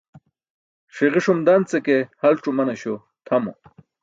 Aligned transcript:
Ṣiġuṣum 0.95 1.39
dance 1.45 1.79
ke 1.85 1.95
halc̣ 2.21 2.45
umanaśo 2.51 2.93
tʰamo. 3.27 3.53